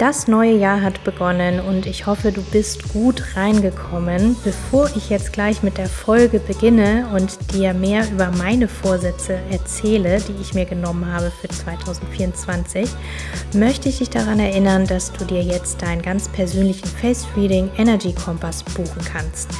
[0.00, 4.34] Das neue Jahr hat begonnen und ich hoffe, du bist gut reingekommen.
[4.42, 10.22] Bevor ich jetzt gleich mit der Folge beginne und dir mehr über meine Vorsätze erzähle,
[10.22, 12.88] die ich mir genommen habe für 2024,
[13.52, 18.14] möchte ich dich daran erinnern, dass du dir jetzt deinen ganz persönlichen Face Reading Energy
[18.14, 19.50] Kompass buchen kannst.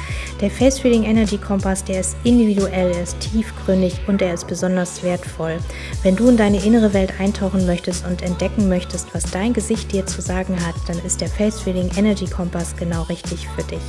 [0.41, 5.03] Der Face Reading Energy Kompass, der ist individuell, er ist tiefgründig und er ist besonders
[5.03, 5.59] wertvoll.
[6.01, 10.07] Wenn du in deine innere Welt eintauchen möchtest und entdecken möchtest, was dein Gesicht dir
[10.07, 13.81] zu sagen hat, dann ist der Face Feeling Energy Kompass genau richtig für dich.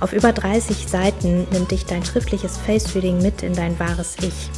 [0.00, 4.48] Auf über 30 Seiten nimmt dich dein schriftliches Face Reading mit in dein wahres Ich.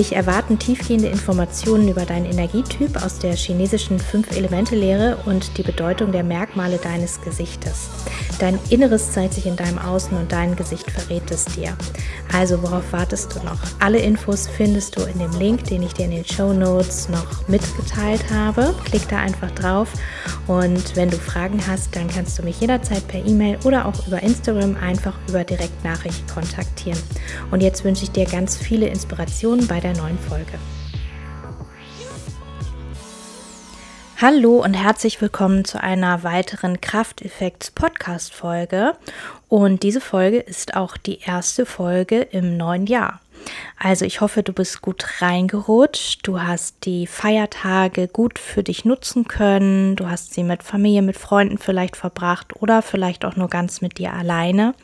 [0.00, 6.24] Dich erwarten tiefgehende Informationen über deinen Energietyp aus der chinesischen Fünf-Elemente-Lehre und die Bedeutung der
[6.24, 7.90] Merkmale deines Gesichtes.
[8.38, 11.76] Dein Inneres zeigt sich in deinem Außen und dein Gesicht verrät es dir.
[12.32, 13.58] Also worauf wartest du noch?
[13.78, 17.46] Alle Infos findest du in dem Link, den ich dir in den Show Notes noch
[17.48, 18.74] mitgeteilt habe.
[18.86, 19.88] Klick da einfach drauf
[20.46, 24.22] und wenn du Fragen hast, dann kannst du mich jederzeit per E-Mail oder auch über
[24.22, 26.98] Instagram einfach über Direktnachricht kontaktieren.
[27.50, 30.58] Und jetzt wünsche ich dir ganz viele Inspirationen bei der neuen Folge.
[34.20, 38.94] Hallo und herzlich willkommen zu einer weiteren Krafteffekts Podcast Folge.
[39.48, 43.20] Und diese Folge ist auch die erste Folge im neuen Jahr.
[43.82, 49.26] Also ich hoffe, du bist gut reingerutscht, du hast die Feiertage gut für dich nutzen
[49.26, 53.80] können, du hast sie mit Familie, mit Freunden vielleicht verbracht oder vielleicht auch nur ganz
[53.80, 54.74] mit dir alleine.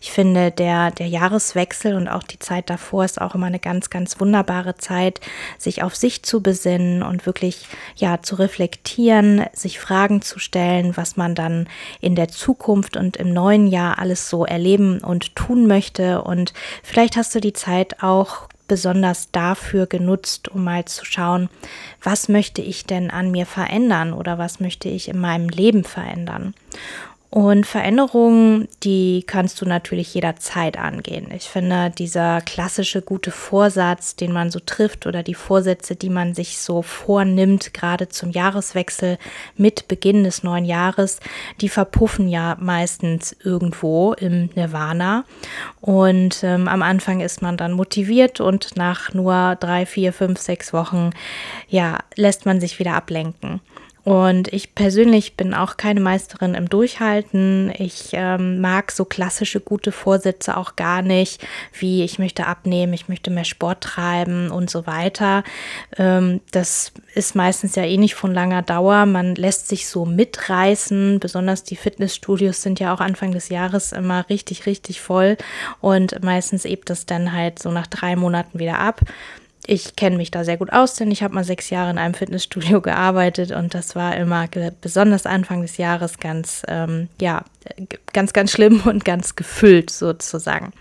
[0.00, 3.90] Ich finde, der, der Jahreswechsel und auch die Zeit davor ist auch immer eine ganz,
[3.90, 5.20] ganz wunderbare Zeit,
[5.58, 7.66] sich auf sich zu besinnen und wirklich
[7.96, 11.68] ja zu reflektieren, sich Fragen zu stellen, was man dann
[12.00, 16.22] in der Zukunft und im neuen Jahr alles so erleben und tun möchte.
[16.22, 16.52] Und
[16.84, 18.35] vielleicht hast du die Zeit auch
[18.68, 21.48] besonders dafür genutzt, um mal zu schauen,
[22.02, 26.54] was möchte ich denn an mir verändern oder was möchte ich in meinem Leben verändern.
[27.28, 31.28] Und Veränderungen, die kannst du natürlich jederzeit angehen.
[31.34, 36.34] Ich finde, dieser klassische gute Vorsatz, den man so trifft oder die Vorsätze, die man
[36.34, 39.18] sich so vornimmt, gerade zum Jahreswechsel
[39.56, 41.18] mit Beginn des neuen Jahres,
[41.60, 45.24] die verpuffen ja meistens irgendwo im Nirvana.
[45.80, 50.72] Und ähm, am Anfang ist man dann motiviert und nach nur drei, vier, fünf, sechs
[50.72, 51.10] Wochen,
[51.68, 53.60] ja, lässt man sich wieder ablenken.
[54.06, 57.72] Und ich persönlich bin auch keine Meisterin im Durchhalten.
[57.76, 61.44] Ich ähm, mag so klassische gute Vorsätze auch gar nicht,
[61.76, 65.42] wie ich möchte abnehmen, ich möchte mehr Sport treiben und so weiter.
[65.98, 69.06] Ähm, das ist meistens ja eh nicht von langer Dauer.
[69.06, 71.18] Man lässt sich so mitreißen.
[71.18, 75.36] Besonders die Fitnessstudios sind ja auch Anfang des Jahres immer richtig, richtig voll.
[75.80, 79.00] Und meistens ebt das dann halt so nach drei Monaten wieder ab
[79.66, 82.14] ich kenne mich da sehr gut aus, denn ich habe mal sechs Jahre in einem
[82.14, 84.46] Fitnessstudio gearbeitet und das war immer
[84.80, 87.44] besonders Anfang des Jahres ganz, ähm, ja,
[88.12, 90.72] ganz, ganz schlimm und ganz gefüllt sozusagen.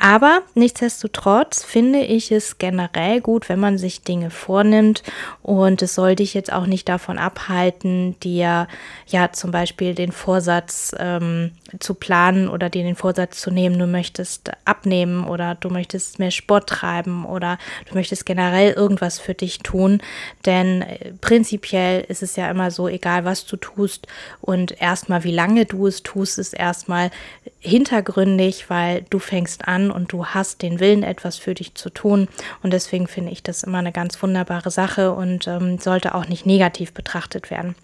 [0.00, 5.02] Aber nichtsdestotrotz finde ich es generell gut, wenn man sich Dinge vornimmt
[5.42, 8.68] und es soll dich jetzt auch nicht davon abhalten, dir
[9.06, 13.86] ja zum Beispiel den Vorsatz ähm, zu planen oder dir den Vorsatz zu nehmen, du
[13.86, 19.58] möchtest abnehmen oder du möchtest mehr Sport treiben oder du möchtest generell irgendwas für dich
[19.58, 20.00] tun,
[20.46, 24.06] denn äh, prinzipiell ist es ja immer so, egal was du tust
[24.40, 27.12] und erstmal wie lange du es tust, tust es erstmal
[27.60, 32.26] hintergründig, weil du fängst an und du hast den Willen, etwas für dich zu tun.
[32.60, 36.44] Und deswegen finde ich das immer eine ganz wunderbare Sache und ähm, sollte auch nicht
[36.44, 37.76] negativ betrachtet werden.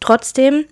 [0.00, 0.64] Trotzdem,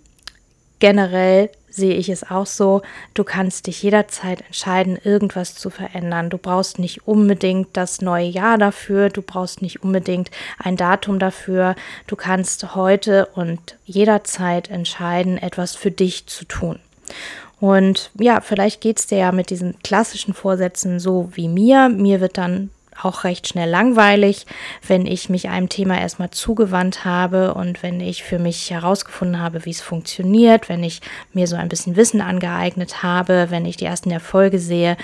[0.81, 2.83] generell sehe ich es auch so,
[3.15, 6.31] du kannst dich jederzeit entscheiden, irgendwas zu verändern.
[6.31, 11.75] Du brauchst nicht unbedingt das neue Jahr dafür, du brauchst nicht unbedingt ein Datum dafür.
[12.07, 16.79] Du kannst heute und jederzeit entscheiden, etwas für dich zu tun.
[17.61, 21.91] Und ja, vielleicht geht es dir ja mit diesen klassischen Vorsätzen so wie mir.
[21.91, 22.71] Mir wird dann
[23.05, 24.47] auch recht schnell langweilig,
[24.87, 29.65] wenn ich mich einem Thema erstmal zugewandt habe und wenn ich für mich herausgefunden habe,
[29.65, 31.01] wie es funktioniert, wenn ich
[31.33, 34.97] mir so ein bisschen Wissen angeeignet habe, wenn ich die ersten Erfolge sehe,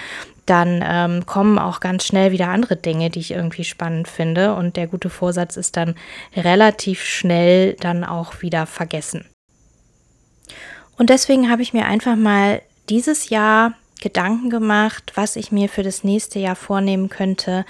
[0.46, 4.54] dann ähm, kommen auch ganz schnell wieder andere Dinge, die ich irgendwie spannend finde.
[4.54, 5.96] Und der gute Vorsatz ist dann
[6.36, 9.24] relativ schnell dann auch wieder vergessen.
[10.96, 15.82] Und deswegen habe ich mir einfach mal dieses Jahr Gedanken gemacht, was ich mir für
[15.82, 17.64] das nächste Jahr vornehmen könnte,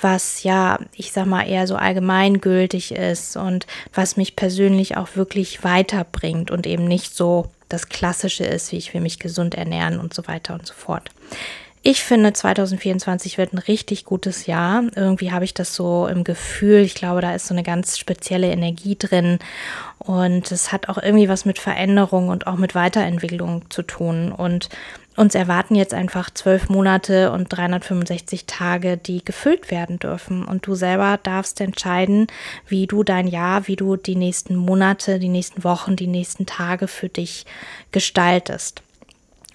[0.00, 5.64] was ja, ich sag mal, eher so allgemeingültig ist und was mich persönlich auch wirklich
[5.64, 10.14] weiterbringt und eben nicht so das Klassische ist, wie ich will mich gesund ernähren und
[10.14, 11.10] so weiter und so fort.
[11.84, 14.84] Ich finde, 2024 wird ein richtig gutes Jahr.
[14.94, 16.82] Irgendwie habe ich das so im Gefühl.
[16.82, 19.40] Ich glaube, da ist so eine ganz spezielle Energie drin.
[19.98, 24.30] Und es hat auch irgendwie was mit Veränderung und auch mit Weiterentwicklung zu tun.
[24.30, 24.68] Und
[25.16, 30.44] uns erwarten jetzt einfach zwölf Monate und 365 Tage, die gefüllt werden dürfen.
[30.44, 32.26] Und du selber darfst entscheiden,
[32.66, 36.88] wie du dein Jahr, wie du die nächsten Monate, die nächsten Wochen, die nächsten Tage
[36.88, 37.46] für dich
[37.90, 38.82] gestaltest.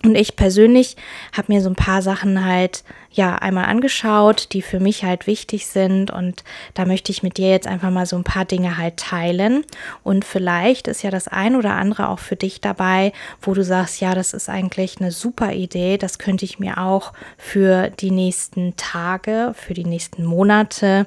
[0.08, 0.96] Und ich persönlich
[1.36, 5.68] habe mir so ein paar Sachen halt ja einmal angeschaut, die für mich halt wichtig
[5.68, 6.46] sind und
[6.76, 9.66] da möchte ich mit dir jetzt einfach mal so ein paar Dinge halt teilen
[10.04, 13.12] und vielleicht ist ja das ein oder andere auch für dich dabei,
[13.42, 17.12] wo du sagst, ja, das ist eigentlich eine super Idee, das könnte ich mir auch
[17.38, 21.06] für die nächsten Tage, für die nächsten Monate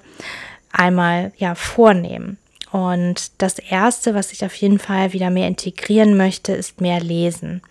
[0.72, 2.36] einmal ja vornehmen.
[2.70, 7.62] Und das erste, was ich auf jeden Fall wieder mehr integrieren möchte, ist mehr lesen.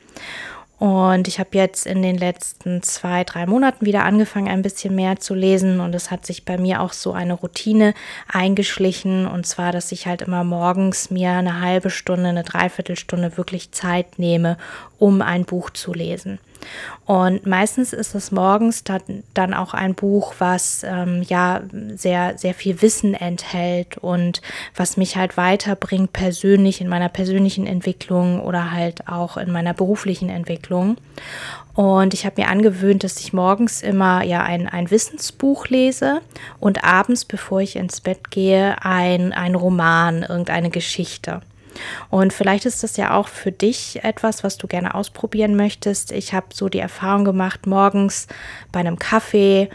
[0.80, 5.20] Und ich habe jetzt in den letzten zwei, drei Monaten wieder angefangen, ein bisschen mehr
[5.20, 5.82] zu lesen.
[5.82, 7.94] Und es hat sich bei mir auch so eine Routine
[8.32, 9.28] eingeschlichen.
[9.28, 14.20] Und zwar, dass ich halt immer morgens mir eine halbe Stunde, eine Dreiviertelstunde wirklich Zeit
[14.20, 14.58] nehme,
[14.98, 16.40] um ein Buch zu lesen.
[17.06, 21.62] Und meistens ist es morgens dann, auch ein Buch, was ähm, ja
[21.96, 24.42] sehr, sehr viel Wissen enthält und
[24.76, 30.30] was mich halt weiterbringt persönlich in meiner persönlichen Entwicklung oder halt auch in meiner beruflichen
[30.30, 30.98] Entwicklung.
[31.74, 36.22] Und ich habe mir angewöhnt, dass ich morgens immer ja ein, ein Wissensbuch lese
[36.60, 41.42] und abends, bevor ich ins Bett gehe, ein, ein Roman, irgendeine Geschichte.
[42.10, 46.12] Und vielleicht ist das ja auch für dich etwas, was du gerne ausprobieren möchtest.
[46.12, 48.28] Ich habe so die Erfahrung gemacht, morgens
[48.72, 49.70] bei einem Kaffee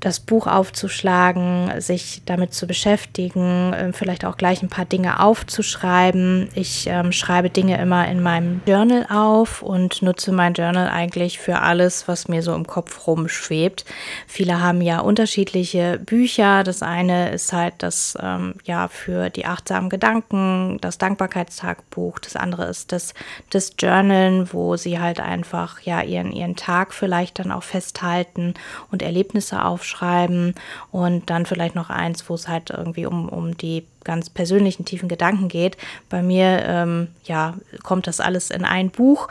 [0.00, 6.48] das Buch aufzuschlagen, sich damit zu beschäftigen, ähm, vielleicht auch gleich ein paar Dinge aufzuschreiben.
[6.54, 11.60] Ich ähm, schreibe Dinge immer in meinem Journal auf und nutze mein Journal eigentlich für
[11.60, 13.84] alles, was mir so im Kopf rumschwebt.
[14.26, 16.64] Viele haben ja unterschiedliche Bücher.
[16.64, 22.18] Das eine ist halt das ähm, ja für die achtsamen Gedanken, das Dankbarkeitstagbuch.
[22.18, 23.14] Das andere ist das,
[23.50, 28.54] das Journalen, wo sie halt einfach ja ihren, ihren Tag vielleicht dann auch festhalten
[28.90, 30.54] und Erlebnisse auf aufschreiben
[30.90, 35.08] und dann vielleicht noch eins, wo es halt irgendwie um, um die ganz persönlichen tiefen
[35.08, 35.76] Gedanken geht.
[36.08, 39.28] Bei mir, ähm, ja, kommt das alles in ein Buch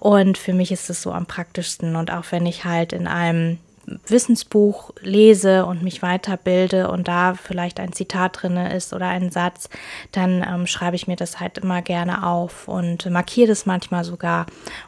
[0.00, 3.58] und für mich ist es so am praktischsten und auch wenn ich halt in einem
[4.06, 9.68] Wissensbuch lese und mich weiterbilde und da vielleicht ein Zitat drin ist oder ein Satz,
[10.12, 14.46] dann ähm, schreibe ich mir das halt immer gerne auf und markiere das manchmal sogar.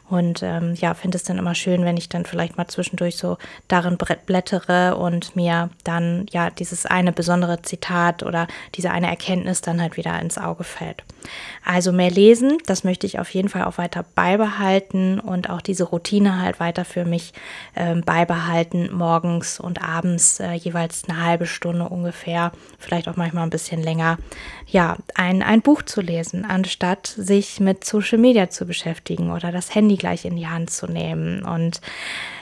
[0.09, 3.37] Und ähm, ja, finde es dann immer schön, wenn ich dann vielleicht mal zwischendurch so
[3.67, 9.81] darin blättere und mir dann ja dieses eine besondere Zitat oder diese eine Erkenntnis dann
[9.81, 11.03] halt wieder ins Auge fällt.
[11.65, 15.83] Also mehr lesen, das möchte ich auf jeden Fall auch weiter beibehalten und auch diese
[15.83, 17.33] Routine halt weiter für mich
[17.75, 23.49] äh, beibehalten, morgens und abends äh, jeweils eine halbe Stunde ungefähr, vielleicht auch manchmal ein
[23.49, 24.17] bisschen länger,
[24.67, 29.73] ja, ein, ein Buch zu lesen, anstatt sich mit Social Media zu beschäftigen oder das
[29.73, 31.81] Handy gleich in die Hand zu nehmen und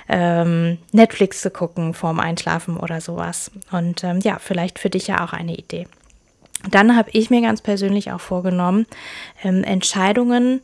[0.07, 3.51] ähm, Netflix zu gucken vorm Einschlafen oder sowas.
[3.71, 5.87] Und ähm, ja, vielleicht für dich ja auch eine Idee.
[6.69, 8.85] Dann habe ich mir ganz persönlich auch vorgenommen,
[9.43, 10.61] ähm, Entscheidungen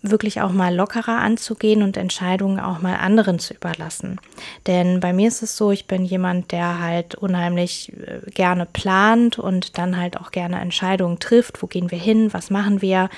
[0.00, 4.20] wirklich auch mal lockerer anzugehen und Entscheidungen auch mal anderen zu überlassen.
[4.66, 9.40] Denn bei mir ist es so, ich bin jemand, der halt unheimlich äh, gerne plant
[9.40, 11.62] und dann halt auch gerne Entscheidungen trifft.
[11.62, 12.32] Wo gehen wir hin?
[12.32, 13.10] Was machen wir?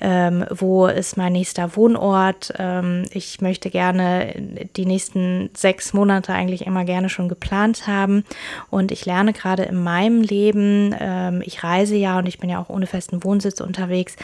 [0.00, 2.52] Ähm, wo ist mein nächster Wohnort?
[2.58, 4.34] Ähm, ich möchte gerne
[4.76, 8.24] die nächsten sechs Monate eigentlich immer gerne schon geplant haben.
[8.70, 12.60] Und ich lerne gerade in meinem Leben, ähm, ich reise ja und ich bin ja
[12.60, 14.16] auch ohne festen Wohnsitz unterwegs,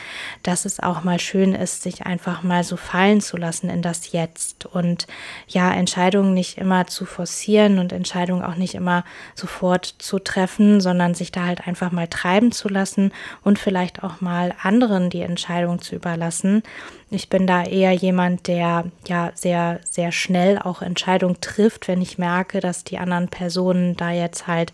[0.43, 4.13] dass es auch mal schön ist, sich einfach mal so fallen zu lassen in das
[4.13, 5.07] Jetzt und
[5.49, 9.05] ja, Entscheidungen nicht immer zu forcieren und Entscheidungen auch nicht immer
[9.35, 14.21] sofort zu treffen, sondern sich da halt einfach mal treiben zu lassen und vielleicht auch
[14.21, 16.63] mal anderen die Entscheidung zu überlassen.
[17.11, 22.19] Ich bin da eher jemand, der ja sehr, sehr schnell auch Entscheidungen trifft, wenn ich
[22.19, 24.73] merke, dass die anderen Personen da jetzt halt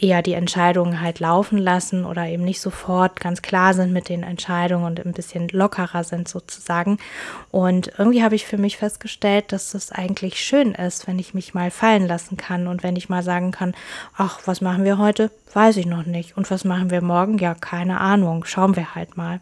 [0.00, 4.22] eher die Entscheidungen halt laufen lassen oder eben nicht sofort ganz klar sind mit den
[4.22, 6.98] Entscheidungen und ein bisschen lockerer sind sozusagen.
[7.50, 11.54] Und irgendwie habe ich für mich festgestellt, dass das eigentlich schön ist, wenn ich mich
[11.54, 13.74] mal fallen lassen kann und wenn ich mal sagen kann,
[14.16, 15.30] ach, was machen wir heute?
[15.52, 16.36] Weiß ich noch nicht.
[16.36, 17.38] Und was machen wir morgen?
[17.38, 18.44] Ja, keine Ahnung.
[18.44, 19.40] Schauen wir halt mal.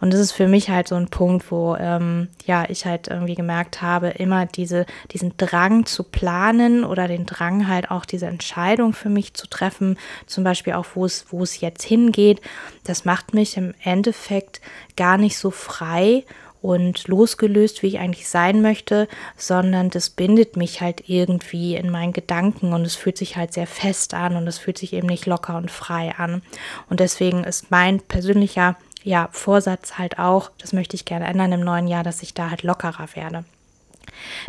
[0.00, 3.36] Und das ist für mich halt so ein Punkt, wo ähm, ja ich halt irgendwie
[3.36, 8.92] gemerkt habe, immer diese, diesen Drang zu planen oder den Drang halt auch diese Entscheidung
[8.92, 9.85] für mich zu treffen,
[10.26, 12.40] zum Beispiel auch, wo es, wo es jetzt hingeht,
[12.84, 14.60] das macht mich im Endeffekt
[14.96, 16.24] gar nicht so frei
[16.62, 22.12] und losgelöst, wie ich eigentlich sein möchte, sondern das bindet mich halt irgendwie in meinen
[22.12, 25.26] Gedanken und es fühlt sich halt sehr fest an und es fühlt sich eben nicht
[25.26, 26.42] locker und frei an.
[26.90, 31.60] Und deswegen ist mein persönlicher ja, Vorsatz halt auch, das möchte ich gerne ändern im
[31.60, 33.44] neuen Jahr, dass ich da halt lockerer werde.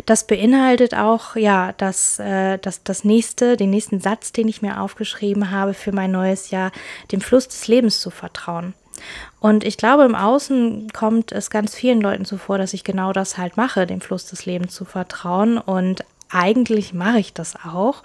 [0.06, 4.80] Das beinhaltet auch, ja, das, äh, das, das nächste, den nächsten Satz, den ich mir
[4.80, 6.72] aufgeschrieben habe für mein neues Jahr,
[7.12, 8.74] dem Fluss des Lebens zu vertrauen.
[9.40, 13.12] Und ich glaube, im Außen kommt es ganz vielen Leuten so vor, dass ich genau
[13.12, 15.58] das halt mache, dem Fluss des Lebens zu vertrauen.
[15.58, 18.02] Und eigentlich mache ich das auch.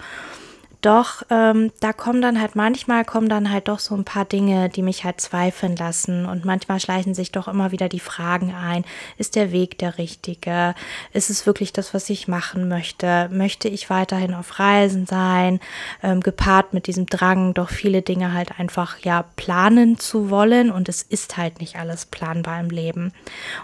[0.84, 4.68] Doch ähm, da kommen dann halt manchmal kommen dann halt doch so ein paar Dinge,
[4.68, 6.26] die mich halt zweifeln lassen.
[6.26, 8.84] Und manchmal schleichen sich doch immer wieder die Fragen ein.
[9.18, 10.76] Ist der Weg der richtige?
[11.14, 13.30] Ist es wirklich das, was ich machen möchte?
[13.32, 15.62] Möchte ich weiterhin auf Reisen sein?
[16.04, 20.70] Ähm, gepaart mit diesem Drang, doch viele Dinge halt einfach ja planen zu wollen.
[20.70, 23.14] Und es ist halt nicht alles planbar im Leben.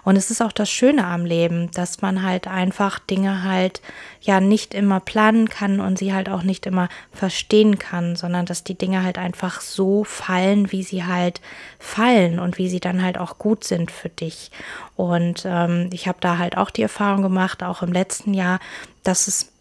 [0.05, 3.81] Und es ist auch das Schöne am Leben, dass man halt einfach Dinge halt
[4.21, 8.63] ja nicht immer planen kann und sie halt auch nicht immer verstehen kann, sondern dass
[8.63, 11.41] die Dinge halt einfach so fallen, wie sie halt
[11.79, 14.51] fallen und wie sie dann halt auch gut sind für dich.
[14.95, 18.59] Und ähm, ich habe da halt auch die Erfahrung gemacht, auch im letzten Jahr,
[19.03, 19.51] dass es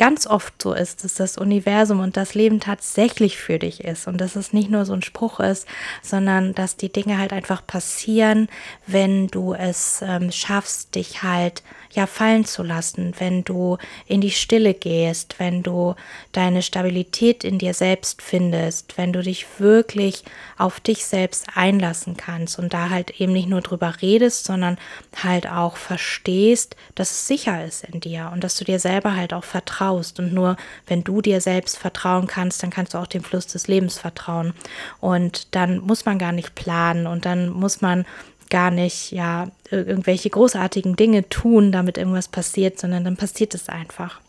[0.00, 4.18] ganz oft so ist, dass das Universum und das Leben tatsächlich für dich ist und
[4.18, 5.68] dass es nicht nur so ein Spruch ist,
[6.02, 8.48] sondern dass die Dinge halt einfach passieren,
[8.86, 13.76] wenn du es ähm, schaffst, dich halt ja fallen zu lassen, wenn du
[14.06, 15.96] in die Stille gehst, wenn du
[16.32, 20.24] deine Stabilität in dir selbst findest, wenn du dich wirklich
[20.56, 24.78] auf dich selbst einlassen kannst und da halt eben nicht nur drüber redest, sondern
[25.22, 29.34] halt auch verstehst, dass es sicher ist in dir und dass du dir selber halt
[29.34, 30.56] auch vertraust und nur
[30.86, 34.54] wenn du dir selbst vertrauen kannst, dann kannst du auch dem Fluss des Lebens vertrauen
[35.00, 38.04] und dann muss man gar nicht planen und dann muss man
[38.50, 44.20] gar nicht, ja, irgendwelche großartigen Dinge tun, damit irgendwas passiert, sondern dann passiert es einfach.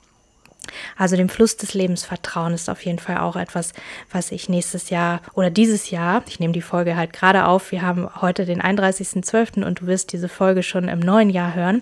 [0.98, 3.74] Also dem Fluss des Lebens vertrauen ist auf jeden Fall auch etwas,
[4.12, 7.82] was ich nächstes Jahr oder dieses Jahr, ich nehme die Folge halt gerade auf, wir
[7.82, 9.64] haben heute den 31.12.
[9.64, 11.82] und du wirst diese Folge schon im neuen Jahr hören.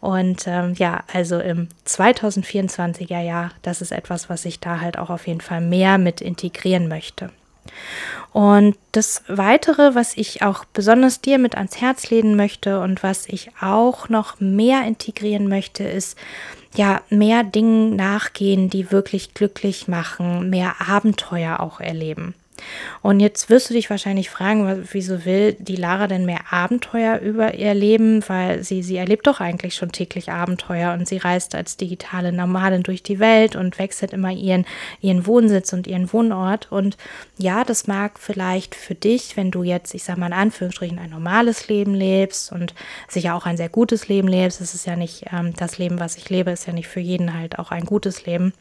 [0.00, 5.10] Und ähm, ja, also im 2024er Jahr, das ist etwas, was ich da halt auch
[5.10, 7.30] auf jeden Fall mehr mit integrieren möchte.
[8.32, 13.26] Und das Weitere, was ich auch besonders dir mit ans Herz legen möchte und was
[13.26, 16.18] ich auch noch mehr integrieren möchte, ist
[16.76, 22.34] ja mehr Dingen nachgehen, die wirklich glücklich machen, mehr Abenteuer auch erleben.
[23.02, 27.54] Und jetzt wirst du dich wahrscheinlich fragen, wieso will die Lara denn mehr Abenteuer über
[27.54, 28.22] ihr Leben?
[28.28, 32.82] Weil sie, sie erlebt doch eigentlich schon täglich Abenteuer und sie reist als digitale Nomadin
[32.82, 34.64] durch die Welt und wechselt immer ihren,
[35.00, 36.70] ihren Wohnsitz und ihren Wohnort.
[36.70, 36.96] Und
[37.38, 41.10] ja, das mag vielleicht für dich, wenn du jetzt, ich sag mal in Anführungsstrichen, ein
[41.10, 42.74] normales Leben lebst und
[43.08, 44.60] sicher auch ein sehr gutes Leben lebst.
[44.60, 47.34] Es ist ja nicht ähm, das Leben, was ich lebe, ist ja nicht für jeden
[47.34, 48.52] halt auch ein gutes Leben.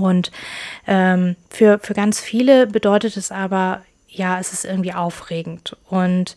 [0.00, 0.30] Und
[0.86, 5.76] ähm, für, für ganz viele bedeutet es aber, ja, es ist irgendwie aufregend.
[5.88, 6.36] Und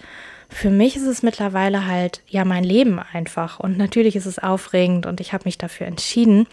[0.51, 3.59] für mich ist es mittlerweile halt ja mein Leben einfach.
[3.59, 6.47] Und natürlich ist es aufregend und ich habe mich dafür entschieden.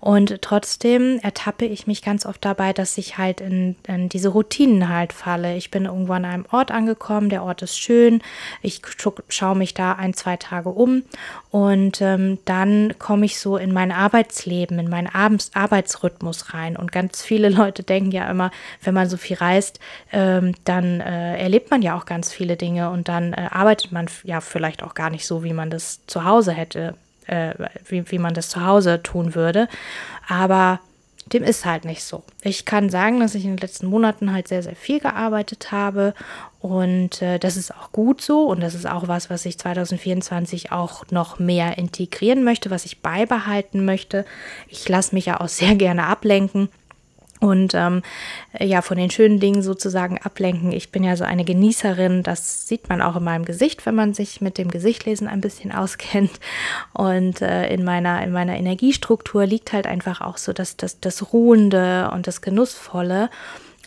[0.00, 4.88] Und trotzdem ertappe ich mich ganz oft dabei, dass ich halt in, in diese Routinen
[4.88, 5.54] halt falle.
[5.56, 8.22] Ich bin irgendwo an einem Ort angekommen, der Ort ist schön.
[8.62, 8.80] Ich
[9.28, 11.02] schaue mich da ein, zwei Tage um
[11.50, 16.76] und ähm, dann komme ich so in mein Arbeitsleben, in meinen Abends Arbeitsrhythmus rein.
[16.76, 18.50] Und ganz viele Leute denken ja immer,
[18.82, 19.78] wenn man so viel reist,
[20.10, 23.92] ähm, dann äh, erlebt man ja auch ganz viele Dinge und dann äh, äh, arbeitet
[23.92, 26.94] man ja vielleicht auch gar nicht so, wie man das zu Hause hätte,
[27.26, 27.54] äh,
[27.86, 29.68] wie, wie man das zu Hause tun würde.
[30.28, 30.80] Aber
[31.32, 32.24] dem ist halt nicht so.
[32.42, 36.14] Ich kann sagen, dass ich in den letzten Monaten halt sehr, sehr viel gearbeitet habe
[36.60, 40.72] und äh, das ist auch gut so und das ist auch was, was ich 2024
[40.72, 44.24] auch noch mehr integrieren möchte, was ich beibehalten möchte.
[44.68, 46.68] Ich lasse mich ja auch sehr gerne ablenken
[47.42, 48.02] und ähm,
[48.58, 50.70] ja, von den schönen Dingen sozusagen ablenken.
[50.70, 54.14] Ich bin ja so eine Genießerin, das sieht man auch in meinem Gesicht, wenn man
[54.14, 56.30] sich mit dem Gesichtlesen ein bisschen auskennt.
[56.92, 61.32] Und äh, in, meiner, in meiner Energiestruktur liegt halt einfach auch so das, das, das
[61.32, 63.28] Ruhende und das Genussvolle.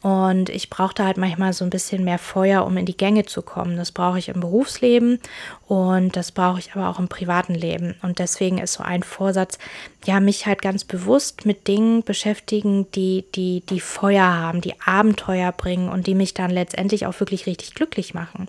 [0.05, 3.41] Und ich brauchte halt manchmal so ein bisschen mehr Feuer, um in die Gänge zu
[3.41, 3.75] kommen.
[3.75, 5.19] Das brauche ich im Berufsleben
[5.67, 7.95] und das brauche ich aber auch im privaten Leben.
[8.03, 9.57] Und deswegen ist so ein Vorsatz,
[10.05, 15.51] ja, mich halt ganz bewusst mit Dingen beschäftigen, die, die, die Feuer haben, die Abenteuer
[15.51, 18.47] bringen und die mich dann letztendlich auch wirklich richtig glücklich machen.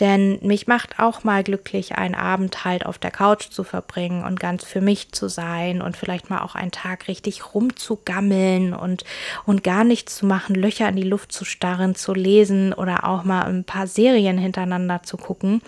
[0.00, 4.40] Denn mich macht auch mal glücklich, einen Abend halt auf der Couch zu verbringen und
[4.40, 9.04] ganz für mich zu sein und vielleicht mal auch einen Tag richtig rumzugammeln und,
[9.46, 13.24] und gar nichts zu machen, Löcher an die Luft zu starren, zu lesen oder auch
[13.24, 15.62] mal ein paar Serien hintereinander zu gucken.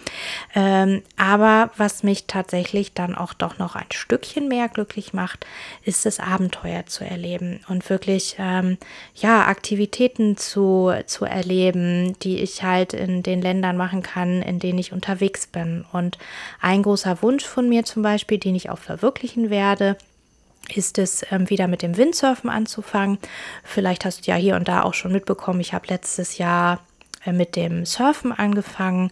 [0.54, 5.46] Ähm, aber was mich tatsächlich dann auch doch noch ein Stückchen mehr glücklich macht,
[5.84, 8.78] ist das Abenteuer zu erleben und wirklich ähm,
[9.14, 14.78] ja Aktivitäten zu, zu erleben, die ich halt in den Ländern machen kann, in denen
[14.78, 15.84] ich unterwegs bin.
[15.92, 16.18] Und
[16.60, 19.96] ein großer Wunsch von mir zum Beispiel, den ich auch verwirklichen werde,
[20.74, 23.18] ist es ähm, wieder mit dem Windsurfen anzufangen.
[23.64, 26.80] Vielleicht hast du ja hier und da auch schon mitbekommen, ich habe letztes Jahr
[27.24, 29.10] äh, mit dem Surfen angefangen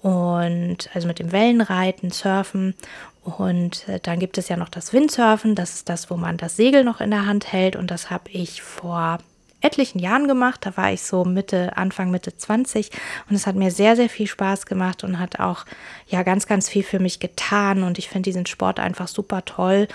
[0.00, 2.74] und also mit dem Wellenreiten, Surfen.
[3.22, 6.56] Und äh, dann gibt es ja noch das Windsurfen, das ist das, wo man das
[6.56, 7.76] Segel noch in der Hand hält.
[7.76, 9.18] Und das habe ich vor
[9.64, 10.60] etlichen Jahren gemacht.
[10.66, 12.90] Da war ich so Mitte, Anfang, Mitte 20
[13.30, 15.64] und es hat mir sehr, sehr viel Spaß gemacht und hat auch
[16.06, 17.82] ja ganz, ganz viel für mich getan.
[17.82, 19.88] Und ich finde diesen Sport einfach super toll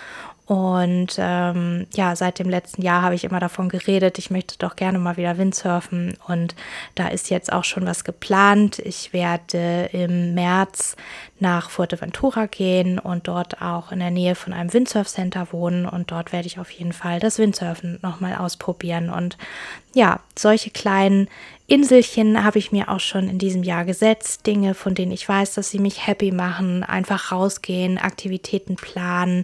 [0.49, 4.75] und ähm, ja, seit dem letzten Jahr habe ich immer davon geredet, ich möchte doch
[4.75, 6.17] gerne mal wieder Windsurfen.
[6.27, 6.55] Und
[6.95, 8.79] da ist jetzt auch schon was geplant.
[8.79, 10.95] Ich werde im März
[11.41, 15.85] nach Fuerteventura gehen und dort auch in der Nähe von einem Windsurf-Center wohnen.
[15.85, 19.09] Und dort werde ich auf jeden Fall das Windsurfen nochmal ausprobieren.
[19.09, 19.37] Und
[19.93, 21.27] ja, solche kleinen
[21.69, 24.47] Inselchen habe ich mir auch schon in diesem Jahr gesetzt.
[24.47, 26.83] Dinge, von denen ich weiß, dass sie mich happy machen.
[26.83, 29.43] Einfach rausgehen, Aktivitäten planen.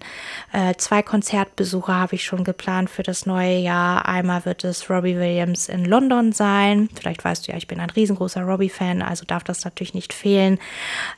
[0.52, 4.08] Äh, zwei Konzertbesuche habe ich schon geplant für das neue Jahr.
[4.08, 6.90] Einmal wird es Robbie Williams in London sein.
[6.96, 10.58] Vielleicht weißt du ja, ich bin ein riesengroßer Robbie-Fan, also darf das natürlich nicht fehlen.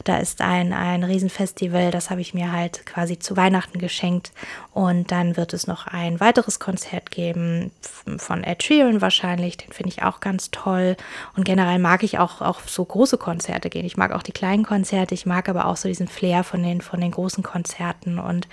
[0.03, 4.31] Da ist ein, ein Riesenfestival, das habe ich mir halt quasi zu Weihnachten geschenkt.
[4.73, 7.71] Und dann wird es noch ein weiteres Konzert geben
[8.17, 9.57] von Ed Sheeran wahrscheinlich.
[9.57, 10.97] Den finde ich auch ganz toll.
[11.35, 13.85] Und generell mag ich auch, auch so große Konzerte gehen.
[13.85, 16.81] Ich mag auch die kleinen Konzerte, ich mag aber auch so diesen Flair von den,
[16.81, 18.19] von den großen Konzerten.
[18.19, 18.47] Und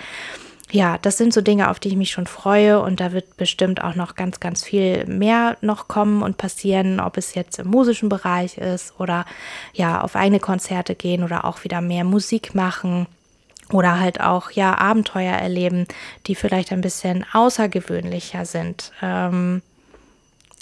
[0.75, 3.85] ja, das sind so Dinge, auf die ich mich schon freue und da wird bestimmt
[3.85, 8.09] auch noch ganz, ganz viel mehr noch kommen und passieren, ob es jetzt im musischen
[8.09, 9.25] Bereich ist oder
[9.73, 13.07] ja, auf eigene Konzerte gehen oder auch wieder mehr Musik machen
[13.73, 15.87] oder halt auch ja Abenteuer erleben,
[16.26, 18.90] die vielleicht ein bisschen außergewöhnlicher sind.
[19.00, 19.62] Ähm,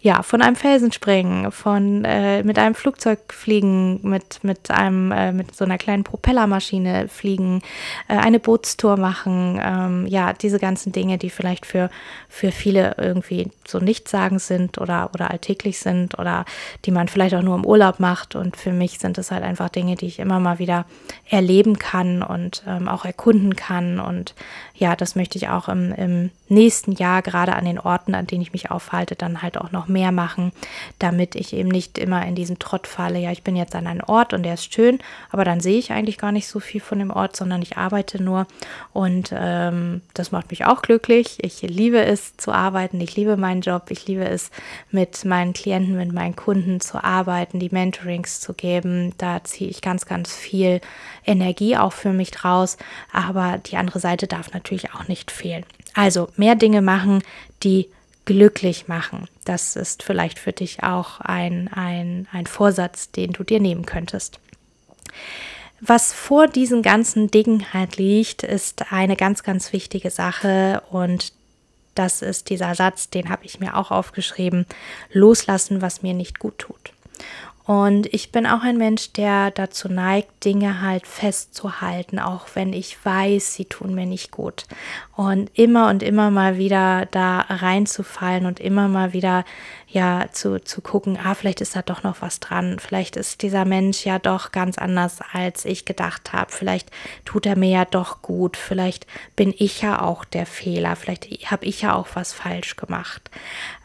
[0.02, 5.30] ja, von einem Felsen springen, von äh, mit einem Flugzeug fliegen, mit, mit einem, äh,
[5.30, 7.62] mit so einer kleinen Propellermaschine fliegen,
[8.08, 11.88] äh, eine Bootstour machen, ähm, ja, diese ganzen Dinge, die vielleicht für,
[12.28, 16.46] für viele irgendwie so nichtssagend sind oder, oder alltäglich sind oder
[16.84, 18.34] die man vielleicht auch nur im Urlaub macht.
[18.34, 20.84] Und für mich sind es halt einfach Dinge, die ich immer mal wieder
[21.30, 24.00] erleben kann und ähm, auch erkunden kann.
[24.00, 24.34] Und
[24.82, 28.42] ja, das möchte ich auch im, im nächsten Jahr, gerade an den Orten, an denen
[28.42, 30.50] ich mich aufhalte, dann halt auch noch mehr machen,
[30.98, 33.20] damit ich eben nicht immer in diesen Trott falle.
[33.20, 34.98] Ja, ich bin jetzt an einem Ort und der ist schön,
[35.30, 38.20] aber dann sehe ich eigentlich gar nicht so viel von dem Ort, sondern ich arbeite
[38.20, 38.48] nur
[38.92, 41.38] und ähm, das macht mich auch glücklich.
[41.42, 44.50] Ich liebe es zu arbeiten, ich liebe meinen Job, ich liebe es
[44.90, 49.14] mit meinen Klienten, mit meinen Kunden zu arbeiten, die Mentorings zu geben.
[49.16, 50.80] Da ziehe ich ganz, ganz viel
[51.24, 52.78] Energie auch für mich draus,
[53.12, 55.64] aber die andere Seite darf natürlich auch nicht fehlen.
[55.94, 57.22] Also mehr Dinge machen,
[57.62, 57.88] die
[58.24, 59.28] glücklich machen.
[59.44, 64.38] Das ist vielleicht für dich auch ein, ein, ein Vorsatz, den du dir nehmen könntest.
[65.80, 71.32] Was vor diesen ganzen Dingen halt liegt, ist eine ganz, ganz wichtige Sache und
[71.94, 74.64] das ist dieser Satz, den habe ich mir auch aufgeschrieben,
[75.12, 76.92] loslassen, was mir nicht gut tut.
[77.64, 83.04] Und ich bin auch ein Mensch, der dazu neigt, Dinge halt festzuhalten, auch wenn ich
[83.04, 84.64] weiß, sie tun mir nicht gut.
[85.14, 89.44] Und immer und immer mal wieder da reinzufallen und immer mal wieder
[89.92, 92.78] ja zu, zu gucken, ah, vielleicht ist da doch noch was dran.
[92.78, 96.50] Vielleicht ist dieser Mensch ja doch ganz anders, als ich gedacht habe.
[96.50, 96.90] Vielleicht
[97.24, 98.56] tut er mir ja doch gut.
[98.56, 100.96] Vielleicht bin ich ja auch der Fehler.
[100.96, 103.30] Vielleicht habe ich ja auch was falsch gemacht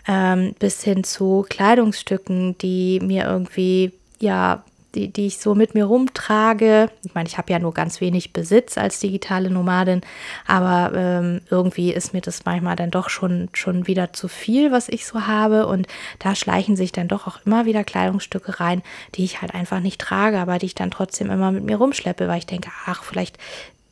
[0.07, 4.63] ähm, bis hin zu Kleidungsstücken, die mir irgendwie, ja,
[4.97, 6.89] die, die ich so mit mir rumtrage.
[7.05, 10.01] Ich meine, ich habe ja nur ganz wenig Besitz als digitale Nomadin,
[10.45, 14.89] aber ähm, irgendwie ist mir das manchmal dann doch schon, schon wieder zu viel, was
[14.89, 15.67] ich so habe.
[15.67, 15.87] Und
[16.19, 18.81] da schleichen sich dann doch auch immer wieder Kleidungsstücke rein,
[19.15, 22.27] die ich halt einfach nicht trage, aber die ich dann trotzdem immer mit mir rumschleppe,
[22.27, 23.37] weil ich denke, ach, vielleicht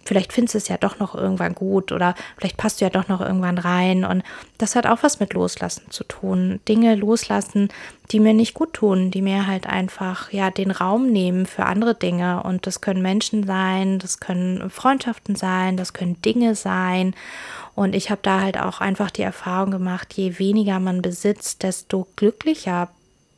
[0.05, 3.07] vielleicht findest du es ja doch noch irgendwann gut oder vielleicht passt du ja doch
[3.07, 4.05] noch irgendwann rein.
[4.05, 4.23] Und
[4.57, 6.59] das hat auch was mit Loslassen zu tun.
[6.67, 7.69] Dinge loslassen,
[8.11, 11.95] die mir nicht gut tun, die mir halt einfach ja den Raum nehmen für andere
[11.95, 12.43] Dinge.
[12.43, 17.15] Und das können Menschen sein, das können Freundschaften sein, das können Dinge sein.
[17.73, 22.07] Und ich habe da halt auch einfach die Erfahrung gemacht, je weniger man besitzt, desto
[22.15, 22.89] glücklicher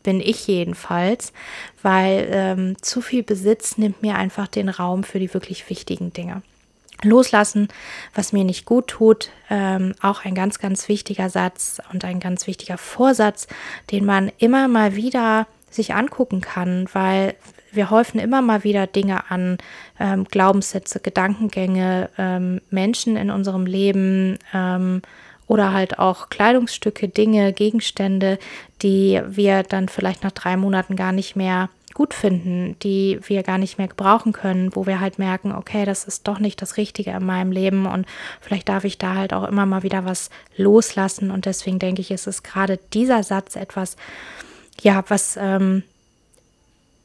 [0.03, 1.33] bin ich jedenfalls,
[1.81, 6.43] weil ähm, zu viel Besitz nimmt mir einfach den Raum für die wirklich wichtigen Dinge.
[7.03, 7.67] Loslassen,
[8.15, 12.47] was mir nicht gut tut, ähm, auch ein ganz, ganz wichtiger Satz und ein ganz
[12.47, 13.47] wichtiger Vorsatz,
[13.91, 17.35] den man immer mal wieder sich angucken kann, weil
[17.71, 19.57] wir häufen immer mal wieder Dinge an,
[19.99, 25.01] ähm, Glaubenssätze, Gedankengänge, ähm, Menschen in unserem Leben ähm,
[25.47, 28.39] oder halt auch Kleidungsstücke, Dinge, Gegenstände,
[28.81, 33.57] die wir dann vielleicht nach drei Monaten gar nicht mehr gut finden, die wir gar
[33.57, 37.09] nicht mehr gebrauchen können, wo wir halt merken, okay, das ist doch nicht das Richtige
[37.09, 38.05] in meinem Leben und
[38.39, 42.11] vielleicht darf ich da halt auch immer mal wieder was loslassen und deswegen denke ich,
[42.11, 43.97] ist es gerade dieser Satz etwas,
[44.79, 45.81] ja, was ähm,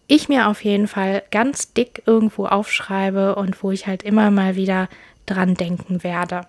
[0.08, 4.56] ich mir auf jeden Fall ganz dick irgendwo aufschreibe und wo ich halt immer mal
[4.56, 4.90] wieder
[5.24, 6.42] dran denken werde.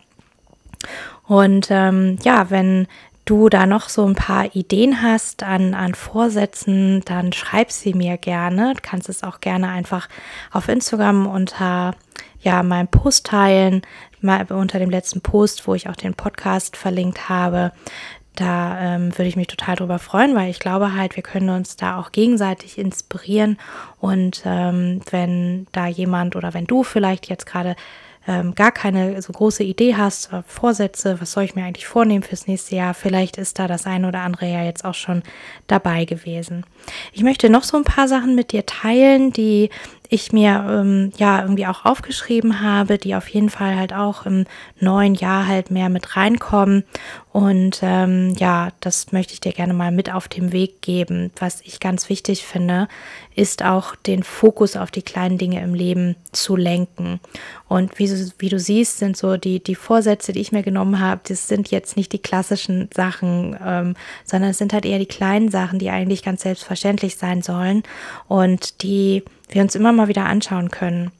[1.25, 2.87] Und ähm, ja, wenn
[3.25, 8.17] du da noch so ein paar Ideen hast an, an Vorsätzen, dann schreib sie mir
[8.17, 8.73] gerne.
[8.73, 10.09] Du kannst es auch gerne einfach
[10.51, 11.95] auf Instagram unter
[12.41, 13.81] ja, meinem Post teilen,
[14.21, 17.71] mal unter dem letzten Post, wo ich auch den Podcast verlinkt habe.
[18.35, 21.75] Da ähm, würde ich mich total drüber freuen, weil ich glaube halt, wir können uns
[21.75, 23.59] da auch gegenseitig inspirieren.
[23.99, 27.75] Und ähm, wenn da jemand oder wenn du vielleicht jetzt gerade
[28.27, 32.47] ähm, gar keine so große Idee hast, Vorsätze, was soll ich mir eigentlich vornehmen fürs
[32.47, 35.23] nächste Jahr, vielleicht ist da das eine oder andere ja jetzt auch schon
[35.67, 36.65] dabei gewesen.
[37.11, 39.69] Ich möchte noch so ein paar Sachen mit dir teilen, die
[40.13, 44.45] ich mir ähm, ja irgendwie auch aufgeschrieben habe, die auf jeden Fall halt auch im
[44.79, 46.83] neuen Jahr halt mehr mit reinkommen.
[47.31, 51.31] Und ähm, ja, das möchte ich dir gerne mal mit auf den Weg geben.
[51.39, 52.87] Was ich ganz wichtig finde,
[53.35, 57.19] ist auch den Fokus auf die kleinen Dinge im Leben zu lenken.
[57.73, 58.07] Und wie,
[58.37, 61.71] wie du siehst, sind so die, die Vorsätze, die ich mir genommen habe, das sind
[61.71, 65.89] jetzt nicht die klassischen Sachen, ähm, sondern es sind halt eher die kleinen Sachen, die
[65.89, 67.81] eigentlich ganz selbstverständlich sein sollen
[68.27, 71.11] und die wir uns immer mal wieder anschauen können.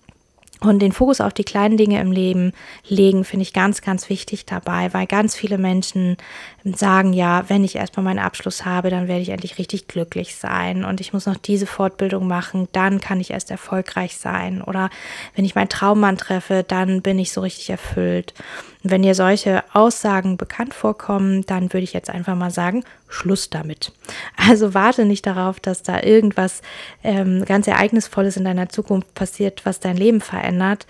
[0.64, 2.54] Und den Fokus auf die kleinen Dinge im Leben
[2.88, 6.16] legen, finde ich ganz, ganz wichtig dabei, weil ganz viele Menschen
[6.64, 10.86] sagen, ja, wenn ich erstmal meinen Abschluss habe, dann werde ich endlich richtig glücklich sein
[10.86, 14.62] und ich muss noch diese Fortbildung machen, dann kann ich erst erfolgreich sein.
[14.62, 14.90] Oder
[15.36, 18.34] wenn ich meinen Traummann treffe, dann bin ich so richtig erfüllt.
[18.84, 23.50] Und wenn dir solche Aussagen bekannt vorkommen, dann würde ich jetzt einfach mal sagen, Schluss
[23.50, 23.94] damit.
[24.36, 26.62] Also warte nicht darauf, dass da irgendwas
[27.04, 30.86] ähm, ganz Ereignisvolles in deiner Zukunft passiert, was dein Leben verändert.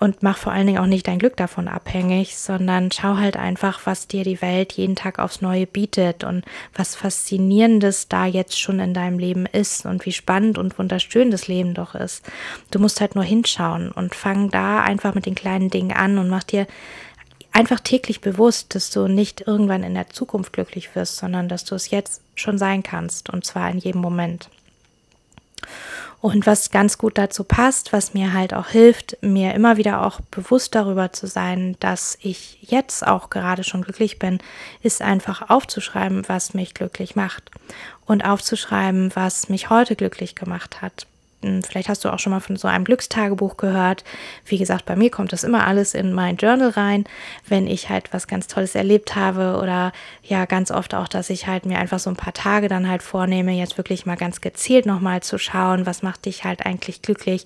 [0.00, 3.80] Und mach vor allen Dingen auch nicht dein Glück davon abhängig, sondern schau halt einfach,
[3.84, 8.80] was dir die Welt jeden Tag aufs Neue bietet und was Faszinierendes da jetzt schon
[8.80, 12.22] in deinem Leben ist und wie spannend und wunderschön das Leben doch ist.
[12.70, 16.28] Du musst halt nur hinschauen und fang da einfach mit den kleinen Dingen an und
[16.28, 16.66] mach dir
[17.54, 21.74] einfach täglich bewusst, dass du nicht irgendwann in der Zukunft glücklich wirst, sondern dass du
[21.74, 24.50] es jetzt schon sein kannst und zwar in jedem Moment.
[26.20, 30.20] Und was ganz gut dazu passt, was mir halt auch hilft, mir immer wieder auch
[30.30, 34.38] bewusst darüber zu sein, dass ich jetzt auch gerade schon glücklich bin,
[34.82, 37.50] ist einfach aufzuschreiben, was mich glücklich macht
[38.06, 41.06] und aufzuschreiben, was mich heute glücklich gemacht hat.
[41.62, 44.04] Vielleicht hast du auch schon mal von so einem Glückstagebuch gehört.
[44.44, 47.04] Wie gesagt, bei mir kommt das immer alles in mein Journal rein,
[47.48, 51.46] wenn ich halt was ganz Tolles erlebt habe oder ja, ganz oft auch, dass ich
[51.46, 54.86] halt mir einfach so ein paar Tage dann halt vornehme, jetzt wirklich mal ganz gezielt
[54.86, 57.44] nochmal zu schauen, was macht dich halt eigentlich glücklich.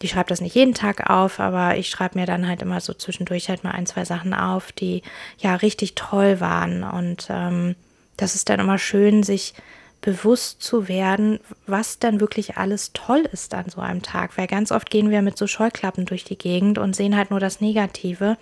[0.00, 2.92] Ich schreibe das nicht jeden Tag auf, aber ich schreibe mir dann halt immer so
[2.92, 5.02] zwischendurch halt mal ein, zwei Sachen auf, die
[5.38, 6.84] ja richtig toll waren.
[6.84, 7.74] Und ähm,
[8.16, 9.54] das ist dann immer schön, sich
[10.00, 14.36] bewusst zu werden, was dann wirklich alles toll ist an so einem Tag.
[14.38, 17.40] Weil ganz oft gehen wir mit so Scheuklappen durch die Gegend und sehen halt nur
[17.40, 18.36] das Negative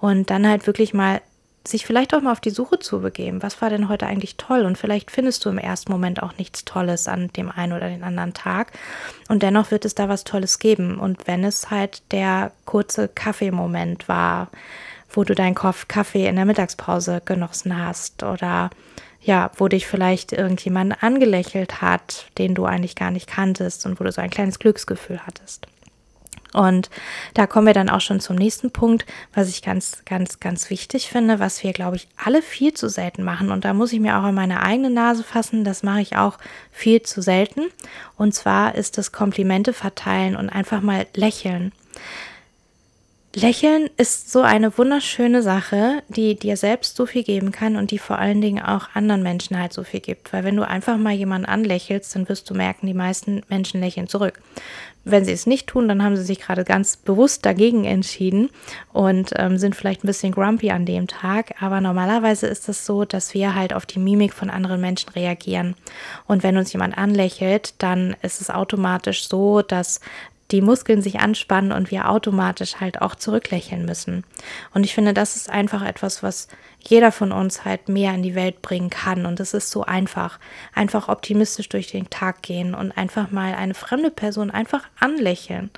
[0.00, 1.20] und dann halt wirklich mal
[1.66, 3.42] sich vielleicht auch mal auf die Suche zu begeben.
[3.42, 4.64] Was war denn heute eigentlich toll?
[4.64, 8.04] Und vielleicht findest du im ersten Moment auch nichts Tolles an dem einen oder den
[8.04, 8.72] anderen Tag.
[9.28, 10.98] Und dennoch wird es da was Tolles geben.
[10.98, 14.48] Und wenn es halt der kurze Kaffeemoment war,
[15.10, 18.70] wo du deinen Kaffee in der Mittagspause genossen hast oder
[19.20, 24.04] ja, wo dich vielleicht irgendjemand angelächelt hat, den du eigentlich gar nicht kanntest und wo
[24.04, 25.66] du so ein kleines Glücksgefühl hattest.
[26.54, 26.88] Und
[27.34, 29.04] da kommen wir dann auch schon zum nächsten Punkt,
[29.34, 33.22] was ich ganz, ganz, ganz wichtig finde, was wir, glaube ich, alle viel zu selten
[33.22, 33.50] machen.
[33.50, 35.64] Und da muss ich mir auch in meine eigene Nase fassen.
[35.64, 36.38] Das mache ich auch
[36.70, 37.66] viel zu selten.
[38.16, 41.72] Und zwar ist das Komplimente verteilen und einfach mal lächeln.
[43.34, 47.98] Lächeln ist so eine wunderschöne Sache, die dir selbst so viel geben kann und die
[47.98, 50.32] vor allen Dingen auch anderen Menschen halt so viel gibt.
[50.32, 54.08] Weil wenn du einfach mal jemanden anlächelst, dann wirst du merken, die meisten Menschen lächeln
[54.08, 54.40] zurück.
[55.04, 58.50] Wenn sie es nicht tun, dann haben sie sich gerade ganz bewusst dagegen entschieden
[58.92, 61.62] und ähm, sind vielleicht ein bisschen grumpy an dem Tag.
[61.62, 65.76] Aber normalerweise ist es so, dass wir halt auf die Mimik von anderen Menschen reagieren.
[66.26, 70.00] Und wenn uns jemand anlächelt, dann ist es automatisch so, dass
[70.50, 74.24] die Muskeln sich anspannen und wir automatisch halt auch zurücklächeln müssen.
[74.72, 76.48] Und ich finde, das ist einfach etwas, was
[76.80, 79.26] jeder von uns halt mehr in die Welt bringen kann.
[79.26, 80.38] Und es ist so einfach.
[80.74, 85.70] Einfach optimistisch durch den Tag gehen und einfach mal eine fremde Person einfach anlächeln.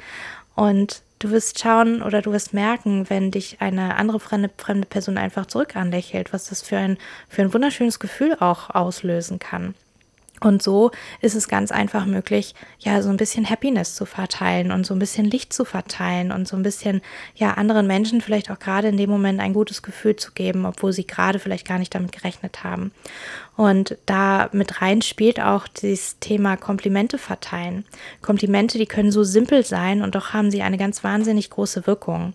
[0.54, 5.18] Und du wirst schauen oder du wirst merken, wenn dich eine andere fremde, fremde Person
[5.18, 6.96] einfach zurück anlächelt, was das für ein,
[7.28, 9.74] für ein wunderschönes Gefühl auch auslösen kann.
[10.42, 14.86] Und so ist es ganz einfach möglich, ja, so ein bisschen Happiness zu verteilen und
[14.86, 17.02] so ein bisschen Licht zu verteilen und so ein bisschen,
[17.34, 20.94] ja, anderen Menschen vielleicht auch gerade in dem Moment ein gutes Gefühl zu geben, obwohl
[20.94, 22.90] sie gerade vielleicht gar nicht damit gerechnet haben.
[23.56, 27.84] Und da mit rein spielt auch dieses Thema Komplimente verteilen.
[28.22, 32.32] Komplimente, die können so simpel sein und doch haben sie eine ganz wahnsinnig große Wirkung.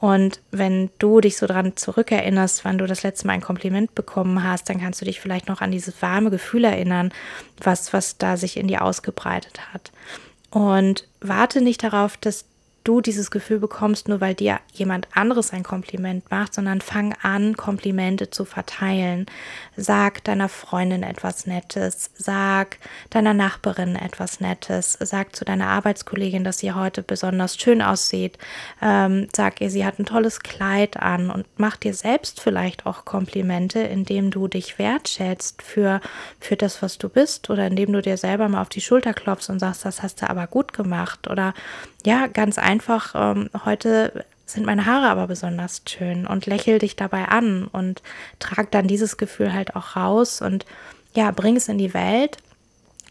[0.00, 4.44] Und wenn du dich so dran zurückerinnerst, wann du das letzte Mal ein Kompliment bekommen
[4.44, 7.12] hast, dann kannst du dich vielleicht noch an dieses warme Gefühl erinnern,
[7.62, 9.90] was, was da sich in dir ausgebreitet hat.
[10.50, 12.44] Und warte nicht darauf, dass
[12.88, 17.54] du dieses Gefühl bekommst, nur weil dir jemand anderes ein Kompliment macht, sondern fang an,
[17.54, 19.26] Komplimente zu verteilen.
[19.76, 22.78] Sag deiner Freundin etwas Nettes, sag
[23.10, 28.38] deiner Nachbarin etwas Nettes, sag zu deiner Arbeitskollegin, dass sie heute besonders schön aussieht,
[28.80, 33.04] ähm, sag ihr, sie hat ein tolles Kleid an und mach dir selbst vielleicht auch
[33.04, 36.00] Komplimente, indem du dich wertschätzt für,
[36.40, 39.50] für das, was du bist oder indem du dir selber mal auf die Schulter klopfst
[39.50, 41.52] und sagst, das hast du aber gut gemacht oder
[42.04, 47.26] ja, ganz einfach, ähm, heute sind meine Haare aber besonders schön und lächel dich dabei
[47.28, 48.02] an und
[48.38, 50.64] trag dann dieses Gefühl halt auch raus und
[51.14, 52.38] ja, bring es in die Welt.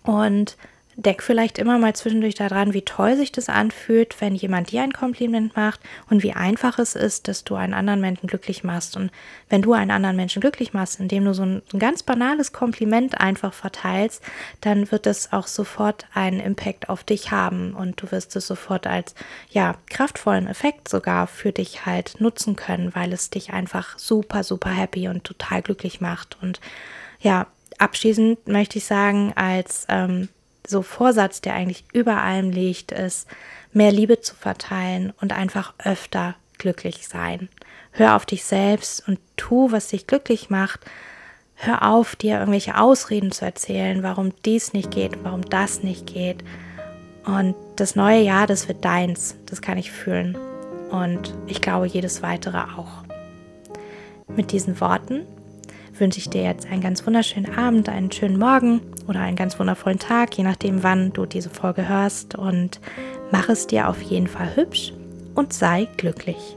[0.03, 0.57] Und
[0.99, 4.93] Deck vielleicht immer mal zwischendurch daran, wie toll sich das anfühlt, wenn jemand dir ein
[4.93, 5.79] Kompliment macht
[6.09, 8.97] und wie einfach es ist, dass du einen anderen Menschen glücklich machst.
[8.97, 9.11] Und
[9.47, 13.21] wenn du einen anderen Menschen glücklich machst, indem du so ein, ein ganz banales Kompliment
[13.21, 14.23] einfach verteilst,
[14.61, 18.87] dann wird es auch sofort einen Impact auf dich haben und du wirst es sofort
[18.87, 19.13] als
[19.51, 24.71] ja kraftvollen Effekt sogar für dich halt nutzen können, weil es dich einfach super super
[24.71, 26.37] happy und total glücklich macht.
[26.41, 26.59] Und
[27.19, 27.45] ja,
[27.77, 30.29] abschließend möchte ich sagen, als ähm,
[30.69, 33.27] so Vorsatz, der eigentlich über allem liegt, ist,
[33.73, 37.49] mehr Liebe zu verteilen und einfach öfter glücklich sein.
[37.91, 40.81] Hör auf dich selbst und tu, was dich glücklich macht.
[41.55, 46.43] Hör auf, dir irgendwelche Ausreden zu erzählen, warum dies nicht geht, warum das nicht geht.
[47.25, 49.35] Und das neue Jahr, das wird deins.
[49.47, 50.37] Das kann ich fühlen.
[50.91, 53.03] Und ich glaube, jedes weitere auch.
[54.27, 55.25] Mit diesen Worten
[55.99, 59.99] wünsche ich dir jetzt einen ganz wunderschönen Abend, einen schönen Morgen oder einen ganz wundervollen
[59.99, 62.35] Tag, je nachdem, wann du diese Folge hörst.
[62.35, 62.79] Und
[63.31, 64.93] mach es dir auf jeden Fall hübsch
[65.35, 66.56] und sei glücklich.